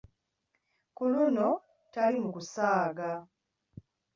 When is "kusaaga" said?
2.35-3.11